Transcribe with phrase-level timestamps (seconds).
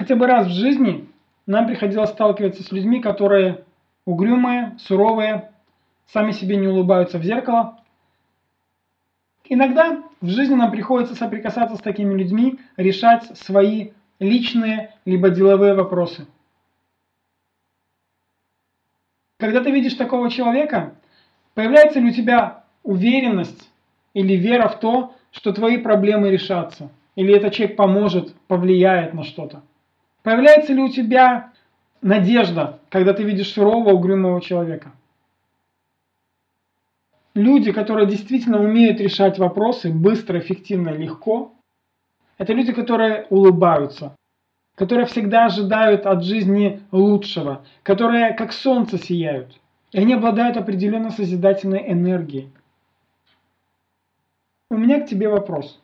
[0.00, 1.10] Хотя бы раз в жизни
[1.44, 3.66] нам приходилось сталкиваться с людьми, которые
[4.06, 5.52] угрюмые, суровые,
[6.06, 7.78] сами себе не улыбаются в зеркало.
[9.44, 16.26] Иногда в жизни нам приходится соприкасаться с такими людьми, решать свои личные либо деловые вопросы.
[19.38, 20.94] Когда ты видишь такого человека,
[21.52, 23.70] появляется ли у тебя уверенность
[24.14, 29.62] или вера в то, что твои проблемы решатся, или этот человек поможет, повлияет на что-то?
[30.22, 31.52] Появляется ли у тебя
[32.02, 34.92] надежда, когда ты видишь сурового, угрюмого человека?
[37.34, 41.54] Люди, которые действительно умеют решать вопросы быстро, эффективно, легко,
[42.38, 44.16] это люди, которые улыбаются,
[44.74, 49.58] которые всегда ожидают от жизни лучшего, которые как солнце сияют.
[49.92, 52.50] И они обладают определенной созидательной энергией.
[54.70, 55.80] У меня к тебе вопрос.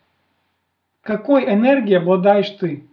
[1.02, 2.85] Какой энергией обладаешь ты?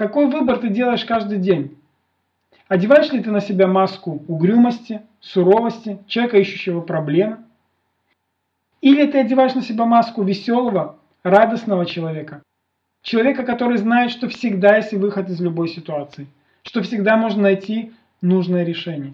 [0.00, 1.76] Какой выбор ты делаешь каждый день?
[2.68, 7.40] Одеваешь ли ты на себя маску угрюмости, суровости, человека, ищущего проблемы?
[8.80, 12.42] Или ты одеваешь на себя маску веселого, радостного человека?
[13.02, 16.28] Человека, который знает, что всегда есть выход из любой ситуации,
[16.62, 17.92] что всегда можно найти
[18.22, 19.12] нужное решение.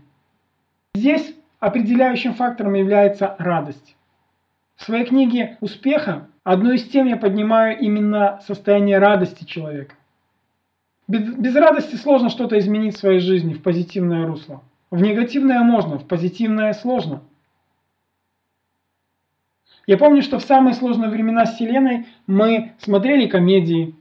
[0.94, 3.96] Здесь определяющим фактором является радость.
[4.76, 9.96] В своей книге «Успеха» одной из тем я поднимаю именно состояние радости человека.
[11.08, 14.62] Без, без радости сложно что-то изменить в своей жизни в позитивное русло.
[14.90, 17.22] В негативное можно, в позитивное сложно.
[19.86, 23.94] Я помню, что в самые сложные времена Вселенной мы смотрели комедии,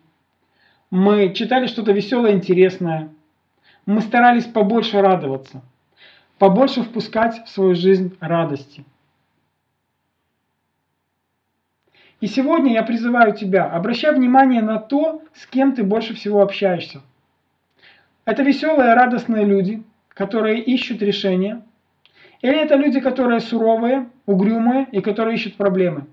[0.90, 3.10] мы читали что-то веселое, интересное,
[3.86, 5.62] мы старались побольше радоваться,
[6.40, 8.84] побольше впускать в свою жизнь радости.
[12.26, 17.04] И сегодня я призываю тебя, обращай внимание на то, с кем ты больше всего общаешься.
[18.26, 21.62] Это веселые, радостные люди, которые ищут решения.
[22.42, 26.08] Или это люди, которые суровые, угрюмые и которые ищут проблемы.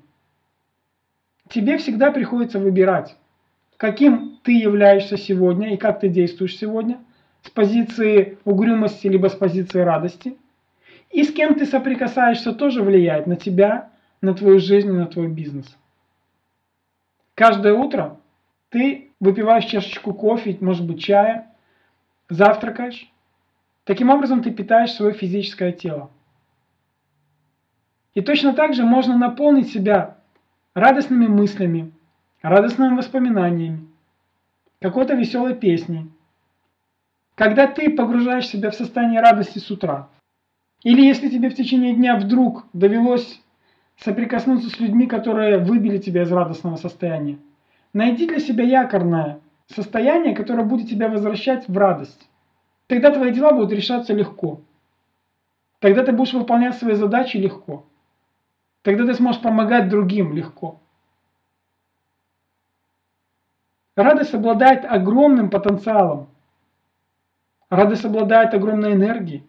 [1.49, 3.17] Тебе всегда приходится выбирать,
[3.79, 6.99] каким ты являешься сегодня и как ты действуешь сегодня,
[7.43, 10.37] с позиции угрюмости либо с позиции радости.
[11.11, 13.89] И с кем ты соприкасаешься тоже влияет на тебя,
[14.21, 15.75] на твою жизнь и на твой бизнес.
[17.35, 18.21] Каждое утро
[18.69, 21.55] ты выпиваешь чашечку кофе, может быть чая,
[22.29, 23.11] завтракаешь.
[23.85, 26.11] Таким образом ты питаешь свое физическое тело.
[28.15, 30.19] И точно так же можно наполнить себя
[30.75, 31.93] радостными мыслями,
[32.43, 33.89] радостными воспоминаниями,
[34.81, 36.11] какой-то веселой песней.
[37.35, 40.11] Когда ты погружаешь себя в состояние радости с утра,
[40.83, 43.41] или если тебе в течение дня вдруг довелось
[43.97, 47.39] соприкоснуться с людьми, которые выбили тебя из радостного состояния.
[47.93, 52.29] Найди для себя якорное состояние, которое будет тебя возвращать в радость.
[52.87, 54.61] Тогда твои дела будут решаться легко.
[55.79, 57.85] Тогда ты будешь выполнять свои задачи легко.
[58.83, 60.81] Тогда ты сможешь помогать другим легко.
[63.95, 66.29] Радость обладает огромным потенциалом.
[67.69, 69.47] Радость обладает огромной энергией.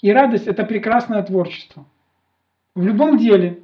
[0.00, 1.84] И радость– это прекрасное творчество.
[2.76, 3.60] В любом деле,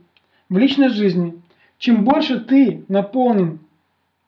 [0.49, 1.41] в личной жизни,
[1.79, 3.61] чем больше ты наполнен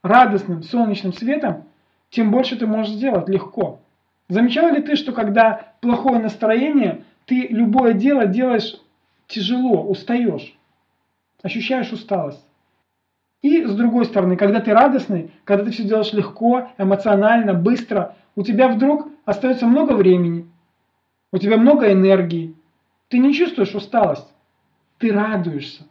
[0.02, 1.64] радостным солнечным светом,
[2.10, 3.80] тем больше ты можешь сделать легко.
[4.28, 8.76] Замечал ли ты, что когда плохое настроение, ты любое дело делаешь
[9.26, 10.56] тяжело, устаешь,
[11.42, 12.44] ощущаешь усталость.
[13.42, 18.42] И с другой стороны, когда ты радостный, когда ты все делаешь легко, эмоционально, быстро, у
[18.42, 20.46] тебя вдруг остается много времени,
[21.32, 22.54] у тебя много энергии,
[23.08, 24.28] ты не чувствуешь усталость
[24.98, 25.84] ты радуешься.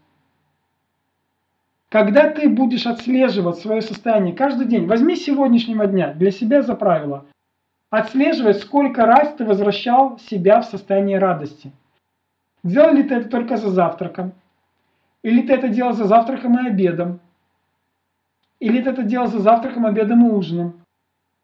[1.90, 7.26] Когда ты будешь отслеживать свое состояние каждый день, возьми сегодняшнего дня для себя за правило,
[7.90, 11.72] отслеживать, сколько раз ты возвращал себя в состояние радости.
[12.64, 14.34] Делал ли ты это только за завтраком?
[15.24, 17.22] Или ты это делал за завтраком и обедом?
[18.60, 20.82] Или ты это делал за завтраком, обедом и ужином?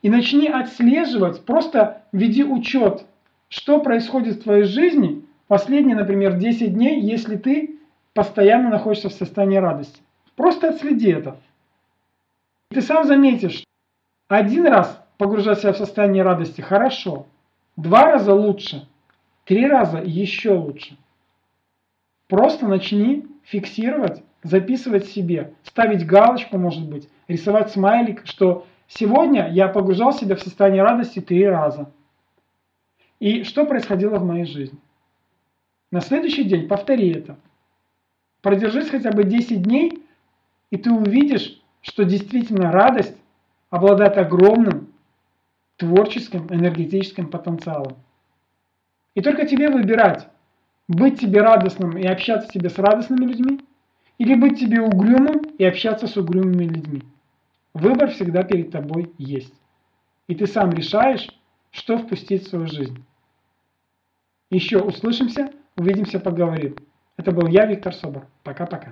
[0.01, 3.05] И начни отслеживать, просто веди учет,
[3.47, 7.77] что происходит в твоей жизни последние, например, 10 дней, если ты
[8.15, 10.01] постоянно находишься в состоянии радости.
[10.35, 11.37] Просто отследи это.
[12.69, 13.63] Ты сам заметишь,
[14.27, 17.27] один раз погружать себя в состояние радости хорошо,
[17.75, 18.87] два раза лучше,
[19.45, 20.97] три раза еще лучше.
[22.27, 30.13] Просто начни фиксировать, записывать себе, ставить галочку, может быть, рисовать смайлик, что сегодня я погружал
[30.13, 31.91] себя в состояние радости три раза.
[33.19, 34.79] И что происходило в моей жизни?
[35.93, 37.37] На следующий день повтори это.
[38.41, 40.03] Продержись хотя бы 10 дней,
[40.71, 43.15] и ты увидишь, что действительно радость,
[43.69, 44.91] обладает огромным
[45.77, 47.97] творческим энергетическим потенциалом.
[49.13, 50.27] И только тебе выбирать,
[50.87, 53.59] быть тебе радостным и общаться тебе с радостными людьми,
[54.17, 57.03] или быть тебе угрюмым и общаться с угрюмыми людьми.
[57.75, 59.53] Выбор всегда перед тобой есть.
[60.27, 61.29] И ты сам решаешь,
[61.69, 63.05] что впустить в свою жизнь.
[64.49, 66.75] Еще услышимся, увидимся, поговорим.
[67.17, 68.27] Это был я, Виктор Собор.
[68.43, 68.91] Пока-пока.